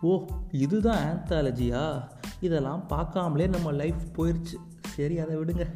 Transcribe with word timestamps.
ஓ 0.00 0.24
இதுதான் 0.50 1.04
ஆந்தாலஜியா 1.04 2.08
இதெல்லாம் 2.40 2.84
பார்க்காமலே 2.88 3.48
நம்ம 3.48 3.72
லைஃப் 3.72 4.02
போயிடுச்சு 4.16 4.56
சரி 4.86 5.18
அதை 5.18 5.36
விடுங்க. 5.36 5.66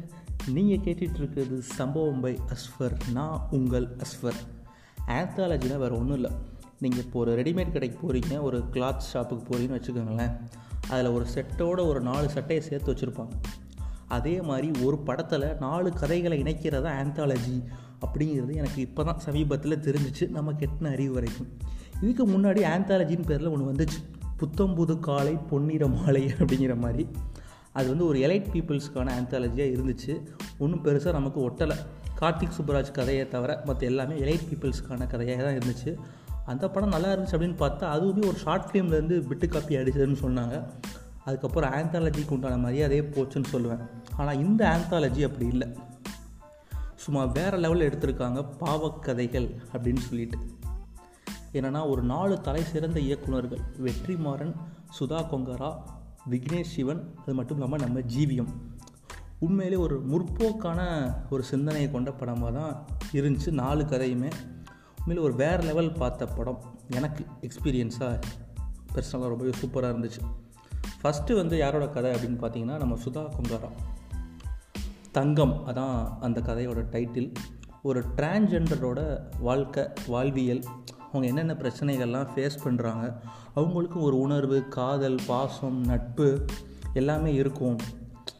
நீங்கள் 0.47 0.77
கேட்டுட்ருக்கிறது 0.77 1.59
சம்பவம் 1.59 2.19
பை 2.19 2.39
அஸ்ஃபர் 2.47 2.97
நான் 3.11 3.47
உங்கள் 3.51 3.95
அஸ்ஃபர் 3.95 4.39
ஆந்தாலஜினா 5.07 5.77
வேறு 5.77 5.97
ஒன்றும் 5.97 6.13
இல்லை. 6.13 6.31
நீங்கள் 6.79 7.03
இப்போ 7.03 7.19
ஒரு 7.19 7.41
ரெடிமேட் 7.41 7.71
கடைக்கு 7.71 8.07
போகிறீங்க 8.07 8.41
ஒரு 8.41 8.63
கிளாத் 8.71 9.01
ஷாப்புக்கு 9.13 9.43
போகிறீங்கன்னு 9.49 9.81
வச்சுக்கோங்களேன். 9.81 10.39
அதில் 10.89 11.11
ஒரு 11.11 11.25
செட்டோட 11.33 11.87
ஒரு 11.87 12.01
நாலு 12.01 12.29
சட்டையை 12.29 12.65
சேர்த்து 12.65 12.93
வச்சுருப்பாங்க. 12.93 13.31
அதே 14.07 14.41
மாதிரி 14.41 14.83
ஒரு 14.83 14.97
படத்தில் 14.97 15.57
நாலு 15.59 15.93
கதைகளை 15.93 16.43
இணைக்கிறதா 16.43 16.91
ஆந்தாலஜி 17.01 17.63
அப்படிங்கிறது 18.05 18.55
எனக்கு 18.55 18.81
இப்போ 18.81 19.03
தான் 19.03 19.19
சமீபத்தில் 19.19 19.79
தெரிஞ்சிச்சு. 19.79 20.29
நம்ம 20.29 20.53
கெட்டின 20.53 20.91
அறிவு 20.91 21.13
வரைக்கும். 21.13 21.47
இதுக்கு 22.01 22.27
முன்னாடி 22.27 22.61
ஆந்தாலஜின்னு 22.75 23.25
பேரில் 23.25 23.47
ஒன்று 23.47 23.71
வந்துச்சு. 23.73 24.12
புத்தம்புது 24.43 24.99
காலை 24.99 25.33
பொன்னிற 25.49 25.87
மாலை 25.87 26.25
அப்படிங்கிற 26.25 26.77
மாதிரி. 26.77 27.07
அது 27.71 27.87
வந்து 27.87 28.05
ஒரு 28.05 28.19
எலைட் 28.19 28.47
பீப்புள்ஸ்க்கான 28.53 29.11
ஆந்தாலஜியாக 29.19 29.73
இருந்துச்சு. 29.75 30.27
ஒன்றும் 30.57 30.85
பெருசாக 30.85 31.11
நமக்கு 31.11 31.49
ஒட்டலை. 31.49 31.75
கார்த்திக் 32.21 32.57
சுப்ராஜ் 32.57 32.91
கதையை 32.91 33.27
தவிர 33.27 33.61
மற்ற 33.65 33.85
எல்லாமே 33.85 34.15
எலைட் 34.15 34.47
பீப்புள்ஸ்க்கான 34.49 35.07
கதையாக 35.07 35.43
தான் 35.43 35.57
இருந்துச்சு. 35.57 35.95
அந்த 36.45 36.69
படம் 36.69 36.89
நல்லா 36.89 37.13
இருந்துச்சு 37.13 37.35
அப்படின்னு 37.35 37.61
பார்த்தா 37.63 37.85
அதுவுமே 37.95 38.27
ஒரு 38.27 38.37
ஷார்ட் 38.37 38.69
ஃபிலிம்லேருந்து 38.71 39.27
பிட்டு 39.27 39.47
காப்பி 39.47 39.75
அடிச்சதுன்னு 39.75 40.17
சொன்னாங்க. 40.21 40.63
அதுக்கப்புறம் 41.25 41.73
ஆந்தாலஜிக்கு 41.73 42.29
உண்டான 42.29 42.57
மரியாதையே 42.57 43.01
போச்சுன்னு 43.01 43.43
சொல்லுவேன். 43.51 43.89
ஆனால் 44.17 44.37
இந்த 44.37 44.77
ஆந்தாலஜி 44.77 45.23
அப்படி 45.23 45.47
இல்லை. 45.47 45.67
சும்மா 46.95 47.25
வேறு 47.25 47.57
லெவலில் 47.57 47.89
எடுத்திருக்காங்க 47.89 48.45
பாவக்கதைகள் 48.59 49.55
அப்படின்னு 49.73 49.97
சொல்லிட்டு. 49.97 50.37
என்னென்னா 51.53 51.89
ஒரு 51.89 52.01
நாலு 52.03 52.41
தலை 52.41 52.63
சிறந்த 52.63 52.99
இயக்குனர்கள் 52.99 53.61
வெற்றிமாறன் 53.83 54.53
சுதா 54.99 55.19
கொங்கரா 55.23 55.71
விக்னேஷ் 56.29 56.73
சிவன் 56.75 57.15
அது 57.21 57.33
மட்டும் 57.33 57.57
இல்லாமல் 57.57 57.79
நம்ம 57.79 57.99
ஜீவியம். 57.99 58.51
உண்மையிலே 59.39 59.77
ஒரு 59.77 60.01
முற்போக்கான 60.01 60.81
ஒரு 61.29 61.43
சிந்தனையை 61.43 61.91
கொண்ட 61.91 62.11
படமாக 62.11 62.51
தான் 62.59 62.85
இருந்துச்சு 63.11 63.51
நாலு 63.51 63.83
கதையுமே. 63.83 64.31
உண்மையில் 64.97 65.23
ஒரு 65.23 65.35
வேறு 65.35 65.63
லெவல் 65.63 65.91
பார்த்த 65.91 66.25
படம். 66.25 66.61
எனக்கு 66.89 67.25
எக்ஸ்பீரியன்ஸாக 67.41 68.21
பர்சனலாக 68.93 69.31
ரொம்பவே 69.33 69.49
சூப்பராக 69.49 69.93
இருந்துச்சு. 69.93 70.21
ஃபஸ்ட்டு 71.01 71.35
வந்து 71.35 71.57
யாரோட 71.57 71.87
கதை 71.87 72.11
அப்படின்னு 72.11 72.41
பார்த்தீங்கன்னா 72.41 72.77
நம்ம 72.77 72.95
சுதா 72.95 73.27
கொங்காரா. 73.37 73.69
தங்கம் 75.11 75.63
அதான் 75.67 76.17
அந்த 76.19 76.41
கதையோட 76.41 76.85
டைட்டில் 76.91 77.33
ஒரு 77.83 78.03
டிரான்ஜெண்டரோட 78.15 78.99
வாழ்க்கை 79.39 79.87
வாழ்வியல் 80.07 80.63
அவங்க 81.13 81.27
என்னென்ன 81.27 81.53
பிரச்சனைகள்லாம் 81.53 82.27
ஃபேஸ் 82.35 82.59
பண்ணுறாங்க 82.63 83.15
அவங்களுக்கும் 83.55 84.01
ஒரு 84.01 84.19
உணர்வு 84.19 84.67
காதல் 84.67 85.19
பாசம் 85.27 85.85
நட்பு 85.85 86.45
எல்லாமே 86.93 87.33
இருக்கும். 87.33 87.77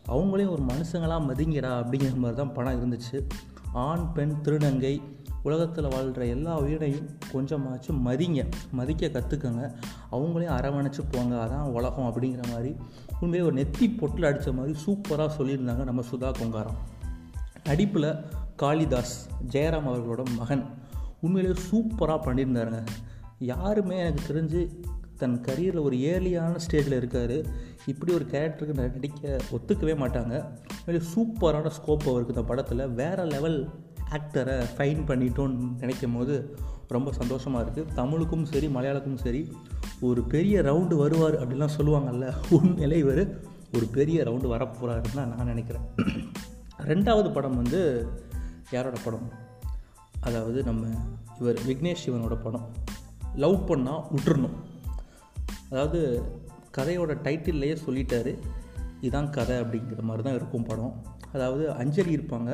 அவங்களையும் 0.08 0.54
ஒரு 0.54 0.64
மனுஷங்களாக 0.70 1.26
மதிங்கடா 1.30 1.72
அப்படிங்கிற 1.80 2.16
மாதிரி 2.16 2.34
தான் 2.34 2.54
படம் 2.54 2.78
இருந்துச்சு. 2.78 3.28
ஆண் 3.74 4.12
பெண் 4.12 4.34
திருநங்கை 4.44 5.02
உலகத்தில் 5.44 5.88
வாழ்கிற 5.88 6.26
எல்லா 6.26 6.60
உயிரையும் 6.60 7.10
கொஞ்சமாச்சும் 7.34 8.02
மதிங்க 8.06 8.50
மதிக்க 8.72 9.08
கற்றுக்கங்க 9.08 9.74
அவங்களையும் 10.12 10.56
அரவணைச்சு 10.58 11.00
போங்க 11.12 11.36
அதான் 11.36 11.72
உலகம் 11.72 12.06
அப்படிங்கிற 12.06 12.44
மாதிரி. 12.52 12.76
உண்மையிலே 13.20 13.52
ஒரு 13.52 13.62
நெத்தி 13.62 13.84
பொட்டில் 13.84 14.26
அடித்த 14.26 14.52
மாதிரி 14.52 14.78
சூப்பராக 14.86 15.30
சொல்லியிருந்தாங்க 15.38 15.84
நம்ம 15.84 16.02
சுதா 16.12 16.32
கொங்காரம் 16.32 16.76
நடிப்பில் 17.64 18.16
காளிதாஸ் 18.56 19.30
ஜெயராம் 19.52 19.88
அவர்களோட 19.90 20.26
மகன். 20.36 20.64
உண்மையிலேயே 21.24 21.60
சூப்பராக 21.70 22.20
பண்ணியிருந்தாருங்க. 22.26 22.82
யாருமே 23.54 23.98
எனக்கு 23.98 24.26
தெரிஞ்சு 24.30 24.62
தன் 25.18 25.42
கரியரில் 25.48 25.86
ஒரு 25.88 25.96
ஏர்லியான 25.96 26.60
ஸ்டேஜில் 26.66 27.00
இருக்கார். 27.02 27.38
இப்படி 27.86 28.14
ஒரு 28.14 28.26
கேரக்டருக்கு 28.32 28.74
நடிக்க 28.74 29.38
ஒத்துக்கவே 29.52 29.96
மாட்டாங்க. 30.04 30.34
உண்மையிலே 30.80 31.06
சூப்பரான 31.14 31.72
ஸ்கோப் 31.78 32.06
அவருக்கு 32.06 32.34
இந்த 32.36 32.44
படத்தில். 32.44 32.92
வேறு 33.02 33.26
லெவல் 33.26 33.60
ஆக்டரை 34.12 34.58
ஃபைன் 34.78 35.04
பண்ணிட்டோன்னு 35.10 35.58
நினைக்கும் 35.80 36.18
போது 36.18 36.36
ரொம்ப 36.88 37.12
சந்தோஷமாக 37.12 37.64
இருக்குது 37.64 37.94
தமிழுக்கும் 37.94 38.46
சரி 38.46 38.68
மலையாளத்துக்கும் 38.68 39.24
சரி 39.26 39.42
ஒரு 40.02 40.22
பெரிய 40.34 40.62
ரவுண்டு 40.62 40.96
வருவார் 40.96 41.38
அப்படிலாம் 41.44 41.76
சொல்லுவாங்கல்ல. 41.78 42.28
உண்மையிலே 42.50 42.98
இவர் 42.98 43.24
ஒரு 43.76 43.86
பெரிய 43.92 44.24
ரவுண்டு 44.24 44.52
வரப்போகிறாருன்னு 44.56 45.16
தான் 45.16 45.32
நான் 45.36 45.52
நினைக்கிறேன். 45.54 45.86
ரெண்டாவது 46.92 47.34
படம் 47.34 47.56
வந்து 47.56 47.82
யாரோட 48.72 48.98
படம்? 49.04 49.52
அதாவது 50.24 50.64
நம்ம 50.64 50.86
இவர் 51.40 51.60
விக்னேஷ் 51.68 52.04
சிவனோட 52.06 52.36
படம். 52.44 52.68
லவ் 53.36 53.58
பண்ணால் 53.70 54.04
விட்டுறணும் 54.14 54.58
அதாவது 55.70 56.00
கதையோட 56.78 57.12
டைட்டில்லையே 57.26 57.76
சொல்லிட்டாரு 57.86 58.32
இதான் 59.02 59.30
கதை 59.30 59.56
அப்படிங்கிற 59.58 60.02
மாதிரி 60.02 60.24
தான் 60.24 60.36
இருக்கும் 60.36 60.64
படம். 60.64 60.94
அதாவது 61.32 61.72
அஞ்சலி 61.72 62.16
இருப்பாங்க 62.16 62.52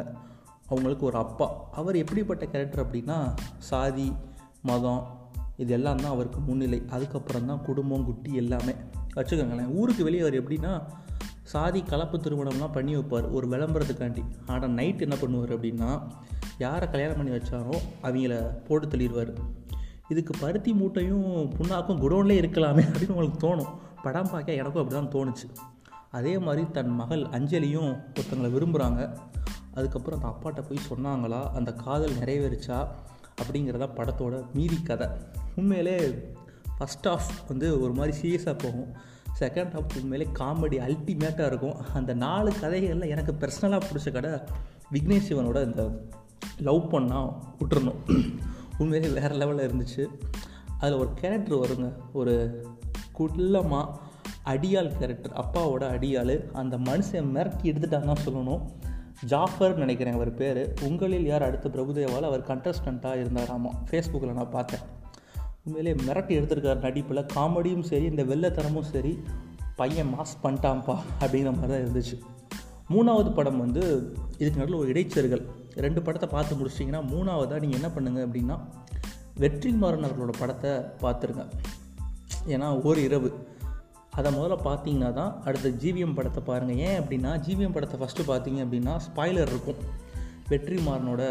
அவங்களுக்கு 0.68 1.06
ஒரு 1.06 1.18
அப்பா. 1.18 1.48
அவர் 1.72 1.96
எப்படிப்பட்ட 1.96 2.46
கேரக்டர் 2.46 2.84
அப்படின்னா 2.86 3.18
சாதி 3.58 4.14
மதம் 4.62 5.04
இது 5.58 5.74
எல்லாம் 5.74 5.98
தான் 5.98 6.12
அவருக்கு 6.12 6.40
முன்னிலை. 6.40 6.80
அதுக்கப்புறம் 6.90 7.46
தான் 7.46 7.64
குடும்பம் 7.66 8.06
குட்டி 8.06 8.34
எல்லாமே. 8.34 8.74
வச்சுக்கோங்களேன் 9.16 9.72
ஊருக்கு 9.74 10.04
வெளியே 10.04 10.22
அவர் 10.22 10.40
எப்படின்னா 10.44 10.74
சாதி 11.52 11.82
கலப்பு 11.82 12.18
திருமணம்லாம் 12.18 12.72
பண்ணி 12.72 12.94
வைப்பார் 12.96 13.28
ஒரு 13.32 13.46
விளம்பரத்துக்காண்டி. 13.54 14.24
ஆனால் 14.46 14.76
நைட் 14.80 15.06
என்ன 15.06 15.16
பண்ணுவார் 15.22 15.54
அப்படின்னா 15.56 15.90
யாரை 16.58 16.88
கல்யாணம் 16.90 17.20
பண்ணி 17.20 17.34
வச்சாரோ 17.36 17.76
அவங்கள 18.04 18.36
போட்டு 18.68 18.88
தள்ளிடுவார். 18.88 19.32
இதுக்கு 20.08 20.34
பருத்தி 20.40 20.72
மூட்டையும் 20.74 21.28
புண்ணாக்கும் 21.58 22.02
குடோன்லேயே 22.04 22.42
இருக்கலாமே 22.42 22.84
அப்படின்னு 22.90 23.14
உங்களுக்கு 23.16 23.42
தோணும். 23.48 23.72
படம் 24.04 24.32
பார்க்க 24.32 24.60
எனக்கும் 24.62 24.82
அப்படி 24.84 24.96
தான் 24.98 25.14
தோணுச்சு. 25.16 25.48
அதே 26.18 26.34
மாதிரி 26.46 26.64
தன் 26.72 26.94
மகள் 27.02 27.24
அஞ்சலியும் 27.38 27.92
ஒருத்தங்களை 28.16 28.50
விரும்புகிறாங்க 28.56 29.02
அதுக்கப்புறம் 29.74 30.18
அந்த 30.20 30.30
அப்பாட்ட 30.32 30.62
போய் 30.68 30.88
சொன்னாங்களா 30.92 31.42
அந்த 31.58 31.72
காதல் 31.84 32.18
நிறைவேறிச்சா 32.22 32.78
அப்படிங்கிறத 33.42 33.88
படத்தோட 33.98 34.36
மீதி 34.54 34.80
கதை. 34.82 35.08
உண்மையிலே 35.56 35.98
ஃபஸ்ட் 36.78 37.08
ஆஃப் 37.14 37.30
வந்து 37.48 37.68
ஒரு 37.84 37.94
மாதிரி 37.94 38.14
சீரியஸாக 38.22 38.58
போகும். 38.64 38.90
செகண்ட் 39.40 39.78
ஹாஃப் 39.78 40.02
உண்மையிலே 40.02 40.32
காமெடி 40.40 40.80
அல்டிமேட்டாக 40.88 41.46
இருக்கும். 41.46 41.76
அந்த 41.94 42.14
நாலு 42.14 42.52
கதைகளில் 42.60 43.10
எனக்கு 43.10 43.36
பர்சனலாக 43.40 43.82
பிடிச்ச 43.94 44.12
கடை 44.12 44.32
விக்னேஷ் 44.94 45.28
சிவனோட 45.30 45.66
இந்த 45.66 45.90
லவ் 46.58 46.94
பண்ணால் 46.94 47.36
விட்டுறணும். 47.60 48.38
உண்மையிலே 48.78 49.20
வேறு 49.20 49.36
லெவலில் 49.36 49.72
இருந்துச்சு. 49.72 50.06
அதில் 50.80 50.98
ஒரு 50.98 51.14
கேரக்டர் 51.14 51.58
வருங்க. 51.58 51.94
ஒரு 52.14 52.66
குள்ளமாக 53.20 53.86
அடியாள் 54.46 54.98
கேரக்டர் 54.98 55.32
அப்பாவோட 55.32 55.82
அடியாள். 55.82 56.52
அந்த 56.52 56.78
மனுஷன் 56.78 57.26
மிரட்டி 57.36 57.64
எடுத்துட்டாங்க 57.64 57.88
தான் 57.88 58.18
சொல்லணும். 58.30 58.62
ஜாஃபர் 59.26 59.76
நினைக்கிறேன் 59.76 60.14
அவர் 60.14 60.34
பேர். 60.34 60.74
உங்களில் 60.82 61.26
யார் 61.26 61.44
அடுத்த 61.44 61.70
பிரபுதேவால் 61.70 62.22
அவர் 62.22 62.48
கண்டஸ்டண்ட்டாக 62.48 63.22
இருந்தாராமா? 63.22 63.70
ஃபேஸ்புக்கில் 63.92 64.34
நான் 64.34 64.50
பார்த்தேன். 64.50 64.80
உண்மையிலே 65.66 65.94
மிரட்டி 66.08 66.34
எடுத்திருக்கார் 66.40 66.84
நடிப்பில். 66.86 67.30
காமெடியும் 67.36 67.88
சரி 67.90 68.06
இந்த 68.06 68.24
வெள்ளத்தனமும் 68.24 68.90
சரி 68.94 69.14
பையன் 69.76 70.12
மாஸ் 70.14 70.36
பண்ணிட்டான்ப்பா 70.44 70.96
அப்படிங்கிற 71.22 71.52
மாதிரி 71.58 71.72
தான் 71.72 71.84
இருந்துச்சு. 71.84 72.16
மூணாவது 72.94 73.30
படம் 73.34 73.60
வந்து 73.60 73.82
இதுக்கு 74.38 74.60
நடுவில் 74.60 74.80
ஒரு 74.82 74.90
இடைச்சர்கள் 74.94 75.44
ரெண்டு 75.86 76.02
படத்தை 76.02 76.30
பார்த்து 76.30 76.58
முடிச்சிட்டிங்கன்னா 76.60 77.02
மூணாவதாக 77.14 77.60
நீங்கள் 77.64 77.80
என்ன 77.80 77.90
பண்ணுங்கள் 77.96 78.26
அப்படின்னா 78.28 78.58
வெற்றிமாறன் 79.44 80.08
அவர்களோட 80.08 80.34
படத்தை 80.40 80.72
பார்த்துருங்க. 81.04 81.44
ஏன்னா 82.48 82.68
ஒரு 82.84 83.04
இரவு. 83.04 83.30
அதை 84.12 84.30
முதல்ல 84.36 84.56
பார்த்தீங்கன்னா 84.64 85.12
தான் 85.14 85.44
அடுத்த 85.44 85.70
ஜிவிஎம் 85.70 86.16
படத்தை 86.16 86.44
பாருங்கள் 86.46 86.80
ஏன் 86.88 87.00
அப்படின்னா 87.02 87.32
ஜிவிஎம் 87.48 87.76
படத்தை 87.78 87.98
ஃபஸ்ட்டு 88.00 88.30
பார்த்தீங்க 88.32 88.60
அப்படின்னா 88.66 88.94
ஸ்பாய்லர் 89.08 89.52
இருக்கும். 89.54 89.82
வெற்றிமாறனோட 90.50 91.24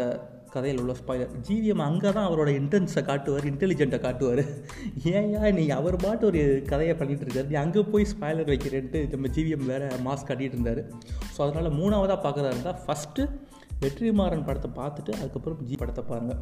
கதையில் 0.53 0.79
உள்ள 0.81 0.93
ஸ்பாய்லர் 0.99 1.33
ஜிவிஎம் 1.47 1.83
அங்கே 1.87 2.09
தான் 2.17 2.27
அவரோட 2.29 2.49
இன்டென்ஸை 2.59 3.01
காட்டுவார் 3.09 3.45
இன்டெலிஜென்ட்டை 3.51 3.99
காட்டுவார். 4.05 4.43
ஏயா 5.11 5.51
நீ 5.59 5.63
அவர் 5.77 5.97
பாட்டு 6.05 6.25
ஒரு 6.29 6.41
கதையை 6.71 6.95
பண்ணிகிட்டு 6.99 7.25
இருக்காரு. 7.25 7.49
நீ 7.53 7.57
அங்கே 7.63 7.83
போய் 7.93 8.09
ஸ்பாய்லர் 8.13 8.51
வைக்கிறேன்ட்டு 8.53 9.01
நம்ம 9.13 9.31
ஜிவிஎம் 9.37 9.69
வேறு 9.71 9.87
மாஸ்க் 10.07 10.29
காட்டிகிட்டு 10.31 10.57
இருந்தார். 10.57 10.81
ஸோ 11.35 11.39
அதனால் 11.45 11.77
மூணாவதாக 11.79 12.19
பார்க்குறதா 12.25 12.53
இருந்தால் 12.55 12.81
ஃபஸ்ட்டு 12.85 13.25
வெற்றிமாறன் 13.83 14.45
படத்தை 14.47 14.69
பார்த்துட்டு 14.79 15.11
அதுக்கப்புறம் 15.19 15.59
ஜி 15.67 15.75
படத்தை 15.81 16.03
பாருங்கள் 16.11 16.41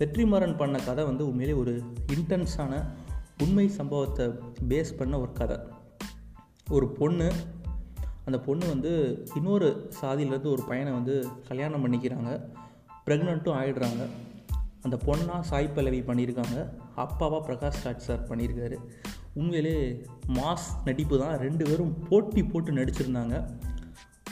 வெற்றிமாறன் 0.00 0.56
பண்ண 0.62 0.76
கதை 0.88 1.04
வந்து 1.10 1.24
உண்மையிலே 1.30 1.54
ஒரு 1.62 1.74
இன்டென்ஸான 2.16 2.82
உண்மை 3.44 3.66
சம்பவத்தை 3.78 4.26
பேஸ் 4.70 4.98
பண்ண 4.98 5.14
ஒரு 5.24 5.32
கதை. 5.40 5.56
ஒரு 6.76 6.86
பொண்ணு 6.98 7.28
அந்த 8.28 8.38
பொண்ணு 8.46 8.64
வந்து 8.72 8.92
இன்னொரு 9.38 9.66
சாதியிலேருந்து 10.00 10.52
ஒரு 10.56 10.62
பையனை 10.68 10.92
வந்து 10.98 11.14
கல்யாணம் 11.48 11.82
பண்ணிக்கிறாங்க. 11.84 12.30
ப்ரெக்னெண்ட்டும் 13.06 13.58
ஆகிடுறாங்க 13.60 14.06
அந்த 14.82 14.98
பொண்ணாக 15.06 15.40
சாய் 15.40 15.68
பல்லவி 15.68 16.00
பண்ணியிருக்காங்க. 16.00 16.68
அப்பாவா 16.96 17.38
பிரகாஷ் 17.46 17.80
ராஜ் 17.84 17.96
சார் 17.96 18.28
பண்ணியிருக்காரு. 18.28 18.76
உண்மையிலே 19.34 20.06
மாஸ் 20.34 20.66
நடிப்பு 20.84 21.18
தான். 21.18 21.38
ரெண்டு 21.38 21.64
பேரும் 21.64 22.08
போட்டி 22.08 22.44
போட்டு 22.44 22.72
நடிச்சிருந்தாங்க. 22.72 23.50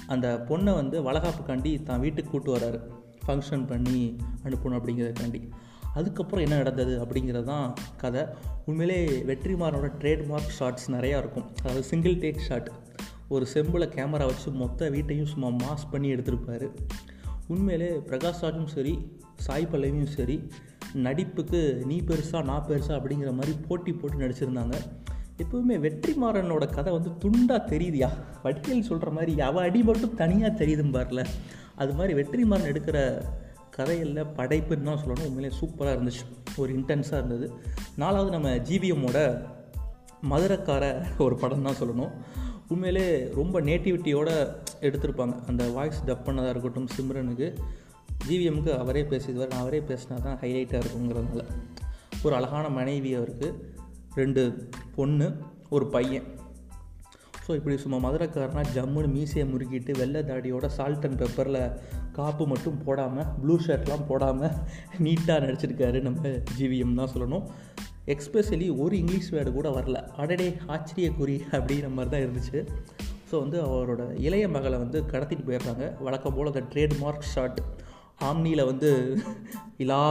அந்த 0.06 0.44
பொண்ணை 0.48 0.74
வந்து 0.74 1.12
வளகாப்புக்காண்டி 1.12 1.82
தான் 1.82 2.00
வீட்டுக்கு 2.00 2.30
கூட்டு 2.30 2.56
வராரு. 2.56 2.80
ஃபங்க்ஷன் 3.26 3.66
பண்ணி 3.66 4.16
அனுப்பணும் 4.44 4.78
அப்படிங்கிறதுக்காண்டி. 4.80 5.48
அதுக்கப்புறம் 5.94 6.44
என்ன 6.44 6.56
நடந்தது 6.56 7.04
அப்படிங்கிறது 7.04 7.44
தான் 7.44 7.74
கதை. 7.96 8.24
உண்மையிலே 8.66 9.22
வெற்றிமாறனோட 9.26 9.90
ட்ரேட்மார்க் 10.00 10.54
ஷார்ட்ஸ் 10.58 10.90
நிறையா 10.90 11.18
இருக்கும். 11.18 11.44
அதாவது 11.58 11.82
சிங்கிள் 11.82 12.16
டேக் 12.16 12.38
ஷாட் 12.38 12.70
ஒரு 13.28 13.46
செம்பில் 13.46 13.88
கேமரா 13.88 14.26
வச்சு 14.26 14.50
மொத்த 14.50 14.88
வீட்டையும் 14.88 15.26
சும்மா 15.26 15.48
மாஸ் 15.48 15.90
பண்ணி 15.90 16.14
எடுத்திருப்பார். 16.14 16.70
உண்மையிலே 17.52 17.90
பிரகாஷ் 18.06 18.42
ராஜும் 18.42 18.72
சரி 18.74 18.92
சாய் 19.36 19.68
பல்லவியும் 19.72 20.12
சரி 20.16 20.36
நடிப்புக்கு 20.94 21.60
நீ 21.86 21.96
பெருசா 22.00 22.44
நான் 22.44 22.64
பெருசா 22.68 22.92
அப்படிங்கிற 22.98 23.30
மாதிரி 23.32 23.52
போட்டி 23.68 23.92
போட்டு 23.92 24.18
நடிச்சிருந்தாங்க. 24.18 24.74
எப்போவுமே 25.38 25.76
வெற்றிமாறனோட 25.84 26.64
கதை 26.74 26.92
வந்து 26.92 27.10
துண்டாக 27.22 27.60
தெரியுதியா? 27.68 28.08
வடிவேல் 28.44 28.88
சொல்கிற 28.88 29.10
மாதிரி 29.10 29.40
அவள் 29.40 29.68
அடி 29.68 29.82
மட்டும் 29.82 30.14
தனியாக 30.14 30.54
தெரியுதும் 30.54 30.94
பாருல. 30.94 31.24
அது 31.76 31.92
மாதிரி 31.94 32.14
வெற்றிமாறன் 32.20 32.70
எடுக்கிற 32.72 32.98
கதையில் 33.70 34.24
படைப்புன்னு 34.38 34.82
தான் 34.82 35.02
சொல்லணும். 35.04 35.26
உண்மையிலே 35.26 35.56
சூப்பராக 35.60 35.94
இருந்துச்சு. 35.96 36.24
ஒரு 36.56 36.72
இன்டென்ஸாக 36.78 37.20
இருந்தது. 37.20 37.52
நாலாவது 37.96 38.30
நம்ம 38.30 38.48
ஜிவிஎம்மோட 38.68 39.44
மதுரக்கார 40.30 40.84
ஒரு 41.18 41.36
படம் 41.36 41.62
தான் 41.62 41.80
சொல்லணும். 41.82 42.12
உண்மையிலே 42.68 43.28
ரொம்ப 43.34 43.60
நேட்டிவிட்டியோடு 43.60 44.34
எடுத்திருப்பாங்க. 44.80 45.46
அந்த 45.46 45.64
வாய்ஸ் 45.68 46.04
டப் 46.06 46.26
பண்ணதாக 46.26 46.48
இருக்கட்டும் 46.48 46.88
சிம்ரனுக்கு 46.96 47.58
ஜிவிஎம்க்கு 48.28 48.78
அவரே 48.78 49.02
பேசிடுவார். 49.02 49.50
நான் 49.50 49.64
அவரே 49.64 49.80
பேசினா 49.80 50.20
தான் 50.22 50.38
ஹைலைட்டாக 50.40 50.82
இருக்குங்கிறதுனால. 50.82 51.44
ஒரு 52.22 52.34
அழகான 52.34 52.68
மனைவி 52.68 53.14
அவருக்கு 53.14 53.74
ரெண்டு 54.14 54.70
பொண்ணு 54.94 55.36
ஒரு 55.70 55.86
பையன். 55.86 56.24
ஸோ 57.46 57.54
இப்படி 57.54 57.76
சும்மா 57.76 58.10
மதுரைக்காரனா 58.10 58.62
ஜம்முன்னு 58.74 59.08
மீசையை 59.08 59.44
முறுக்கிட்டு 59.52 59.92
வெள்ளை 59.98 60.20
தாடியோட 60.20 60.66
சால்ட் 60.66 61.04
அண்ட் 61.04 61.22
பெப்பரில் 61.22 61.72
காப்பு 62.12 62.46
மட்டும் 62.46 62.84
போடாமல் 62.84 63.24
ப்ளூ 63.24 63.58
ஷர்ட்லாம் 63.66 64.06
போடாமல் 64.08 64.52
நீட்டாக 64.98 65.44
நடிச்சிருக்காரு 65.44 66.00
நம்ம 66.00 66.28
ஜிவிஎம் 66.58 66.94
தான் 66.94 67.12
சொல்லணும். 67.14 67.48
எக்ஸ்பெஷலி 68.06 68.78
ஒரு 68.78 68.96
இங்கிலீஷ் 68.96 69.34
வேர்டு 69.34 69.52
கூட 69.52 69.68
வரல. 69.68 70.08
அடடே 70.16 70.56
ஆச்சரியக்குறி 70.66 71.40
அப்படிங்கிற 71.52 71.90
மாதிரி 71.94 72.10
தான் 72.10 72.24
இருந்துச்சு. 72.26 72.58
ஸோ 73.30 73.38
வந்து 73.38 73.62
அவரோட 73.62 74.18
இளைய 74.18 74.48
மகளை 74.48 74.78
வந்து 74.78 75.04
கடத்திட்டு 75.12 75.46
போயிடுறாங்க. 75.48 76.02
வழக்கம் 76.02 76.34
போல் 76.34 76.46
அந்த 76.46 76.62
ட்ரேட்மார்க் 76.74 77.30
ஷாட் 77.34 77.60
ஆம்னியில் 78.20 78.64
வந்து 78.64 79.16
இலா 79.78 80.02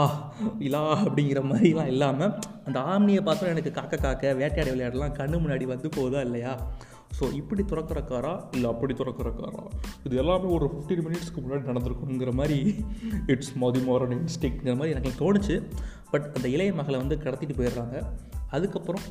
இலா 0.59 0.81
அப்படிங்கிற 1.05 1.41
மாதிரிலாம் 1.41 1.85
இல்லாமல் 1.85 2.33
அந்த 2.65 2.79
ஆம்னியை 2.79 3.21
பார்த்தோன்னா 3.25 3.49
எனக்கு 3.49 3.71
காக்க 3.71 3.97
காக்க 3.97 4.33
வேட்டையாடி 4.33 4.69
விளையாடலாம் 4.69 5.15
கண்ணு 5.15 5.37
முன்னாடி 5.37 5.65
வந்து 5.65 5.89
போகுதா 5.89 6.21
இல்லையா? 6.21 6.71
ஸோ 7.19 7.33
இப்படி 7.33 7.63
திறக்கிற 7.63 8.01
காரா 8.01 8.47
இல்லை 8.51 8.69
அப்படி 8.69 8.93
திறக்கிற 8.93 9.29
காரா 9.29 9.63
இது 10.03 10.15
எல்லாமே 10.17 10.43
ஒரு 10.43 10.65
ஃபிஃப்டீன் 10.65 11.05
மினிட்ஸ்க்கு 11.05 11.41
முன்னாடி 11.41 11.65
நடந்திருக்குங்கிற 11.69 12.33
மாதிரி 12.33 12.85
இட்ஸ் 13.27 13.53
மதி 13.53 13.79
மோரன் 13.79 14.17
இன்ஸ்டிக்ங்கிற 14.17 14.75
மாதிரி 14.75 14.89
எனக்கு 14.89 15.11
தோணுச்சு. 15.19 15.71
பட் 16.11 16.31
அந்த 16.35 16.47
இளைய 16.47 16.73
மகளை 16.73 16.99
வந்து 16.99 17.15
கடத்திட்டு 17.15 17.57
போயிடுறாங்க. 17.57 18.05
அதுக்கப்புறம் 18.49 19.01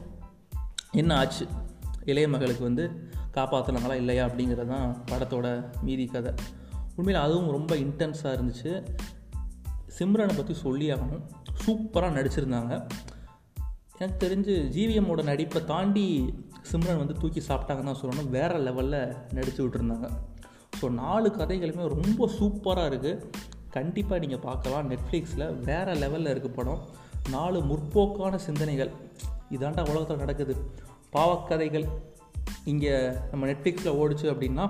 என்ன 0.93 1.17
ஆச்சு? 1.17 1.47
இளைய 2.05 2.29
மகளுக்கு 2.29 2.63
வந்து 2.63 2.91
காப்பாற்றினாங்களா 3.35 3.95
இல்லையா 3.95 4.27
அப்படிங்கிறது 4.27 4.67
தான் 4.67 5.05
படத்தோட 5.11 5.65
மீதி 5.83 6.07
கதை. 6.07 6.33
உண்மையில் 6.97 7.23
அதுவும் 7.23 7.51
ரொம்ப 7.51 7.75
இன்டென்ஸாக 7.75 8.37
இருந்துச்சு. 8.39 8.87
சிம்ரனை 9.99 10.37
பற்றி 10.37 10.55
சொல்லி 10.55 10.93
ஆகணும். 10.93 11.23
சூப்பராக 11.67 12.15
நடிச்சிருந்தாங்க. 12.19 12.87
எனக்கு 13.99 14.27
தெரிஞ்சு 14.27 14.75
ஜிவிஎம்மோட 14.77 15.23
நடிப்பை 15.23 15.65
தாண்டி 15.65 16.35
சிம்ரன் 16.69 17.01
வந்து 17.03 17.17
தூக்கி 17.21 17.41
சாப்பிட்டாங்கன்னு 17.49 17.91
தான் 17.93 18.01
சொல்லணும். 18.03 18.31
வேறு 18.37 18.59
லெவலில் 18.67 19.01
நடித்து 19.37 19.61
விட்டுருந்தாங்க. 19.65 20.09
ஸோ 20.79 20.89
நாலு 21.03 21.29
கதைகளுமே 21.39 21.87
ரொம்ப 21.97 22.29
சூப்பராக 22.39 22.91
இருக்குது 22.91 23.49
கண்டிப்பாக 23.77 24.21
நீங்கள் 24.25 24.45
பார்க்கலாம். 24.49 24.87
நெட்ஃப்ளிக்ஸில் 24.93 25.47
வேறு 25.69 25.95
லெவலில் 26.03 26.33
இருக்குது 26.35 26.57
படம். 26.59 26.81
நாலு 27.37 27.59
முற்போக்கான 27.71 28.39
சிந்தனைகள். 28.47 28.93
இதாண்டா 29.57 29.83
உலகத்தில் 29.91 30.23
நடக்குது. 30.25 30.55
பாவக்கதைகள். 31.17 31.87
இங்கே 32.73 32.95
நம்ம 33.31 33.43
நெட்ஃப்ளிக்ஸில் 33.51 33.99
ஓடிச்சு 34.01 34.27
அப்படின்னா 34.33 34.65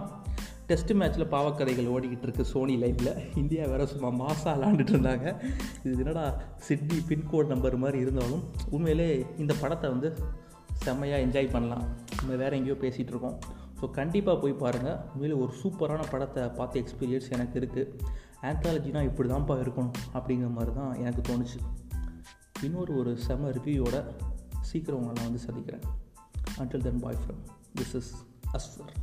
டெஸ்ட் 0.69 0.93
மேட்ச்சில் 0.99 1.31
பாவக்கதைகள் 1.33 1.89
ஓடிக்கிட்டு 1.93 2.27
இருக்கு 2.27 2.45
சோனி 2.51 2.75
லைவில். 2.83 3.13
இந்தியா 3.41 3.63
வேறு 3.71 3.87
சும்மா 3.93 4.11
மாசாக 4.21 4.53
விளாண்டுட்டு 4.57 4.93
இருந்தாங்க. 4.95 5.27
இது 5.85 5.95
என்னடா 6.03 6.27
சிட்னி 6.67 6.99
பின்கோட் 7.09 7.53
நம்பர் 7.53 7.77
மாதிரி 7.85 7.99
இருந்தாலும் 8.05 8.45
உண்மையிலே 8.77 9.09
இந்த 9.45 9.55
படத்தை 9.63 9.89
வந்து 9.95 10.11
செம்மையாக 10.85 11.25
என்ஜாய் 11.27 11.53
பண்ணலாம். 11.55 11.85
நம்ம 12.19 12.37
வேறு 12.43 12.57
எங்கேயோ 12.59 12.77
பேசிகிட்டு 12.85 13.13
இருக்கோம். 13.15 13.37
ஸோ 13.81 13.87
கண்டிப்பாக 13.99 14.37
போய் 14.43 14.61
பாருங்கள் 14.63 14.99
உண்மையில் 15.13 15.41
ஒரு 15.43 15.53
சூப்பரான 15.61 16.03
படத்தை 16.13 16.43
பார்த்த 16.59 16.83
எக்ஸ்பீரியன்ஸ் 16.83 17.29
எனக்கு 17.37 17.57
இருக்குது 17.61 17.93
ஆந்தாலஜினா 18.49 19.03
இப்படி 19.11 19.29
தான்ப்பா 19.33 19.57
இருக்கணும் 19.65 19.95
அப்படிங்கிற 20.17 20.51
மாதிரி 20.59 20.75
தான் 20.81 20.93
எனக்கு 21.03 21.23
தோணுச்சு. 21.31 21.61
இன்னொரு 22.67 22.93
ஒரு 23.01 23.13
செம 23.27 23.51
ரிவ்யூவோட 23.59 23.99
சீக்கிரம் 24.71 25.01
உங்களை 25.01 25.25
வந்து 25.29 25.43
சந்திக்கிறேன். 25.47 25.87
Until 26.61 26.87
then 26.89 27.03
bye 27.07 27.21
friend 27.23 27.47
this 27.79 27.95
is 28.01 28.13
Ashwar 28.59 28.95